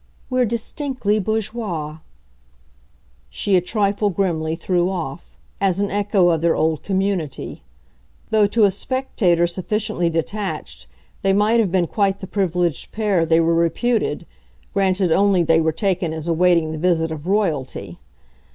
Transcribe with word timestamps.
"We're 0.31 0.45
distinctly 0.45 1.19
bourgeois!" 1.19 1.99
she 3.29 3.55
a 3.55 3.61
trifle 3.61 4.09
grimly 4.09 4.55
threw 4.55 4.89
off, 4.89 5.37
as 5.59 5.79
an 5.79 5.91
echo 5.91 6.29
of 6.29 6.41
their 6.41 6.55
old 6.55 6.81
community; 6.81 7.61
though 8.31 8.47
to 8.47 8.63
a 8.63 8.71
spectator 8.71 9.45
sufficiently 9.45 10.09
detached 10.09 10.87
they 11.21 11.33
might 11.33 11.59
have 11.59 11.71
been 11.71 11.85
quite 11.85 12.19
the 12.19 12.25
privileged 12.25 12.91
pair 12.91 13.27
they 13.27 13.39
were 13.39 13.53
reputed, 13.53 14.25
granted 14.73 15.11
only 15.11 15.43
they 15.43 15.61
were 15.61 15.71
taken 15.71 16.13
as 16.13 16.27
awaiting 16.27 16.71
the 16.71 16.79
visit 16.79 17.11
of 17.11 17.27
Royalty. 17.27 17.99